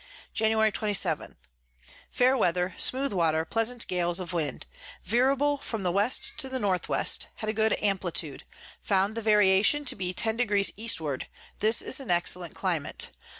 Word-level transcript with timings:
Jan. 0.33 0.71
27. 0.71 1.35
Fair 2.09 2.35
Weather, 2.35 2.73
smooth 2.75 3.13
Water, 3.13 3.45
pleasant 3.45 3.85
Gales 3.87 4.19
of 4.19 4.33
Wind, 4.33 4.65
veerable 5.07 5.59
from 5.61 5.83
the 5.83 5.91
W. 5.91 6.09
to 6.37 6.49
the 6.49 6.55
N 6.55 6.61
W. 6.63 7.03
had 7.35 7.49
a 7.51 7.53
good 7.53 7.77
Amplitude, 7.79 8.43
found 8.81 9.13
the 9.13 9.21
Variation 9.21 9.85
to 9.85 9.95
be 9.95 10.11
10 10.11 10.37
deg. 10.37 10.71
Eastward. 10.75 11.27
This 11.59 11.83
is 11.83 11.99
an 11.99 12.09
excellent 12.09 12.55
Climate. 12.55 13.09